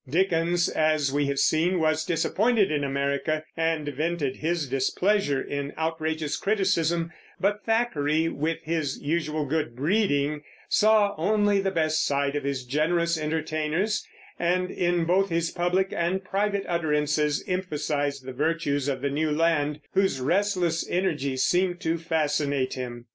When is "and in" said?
14.39-15.05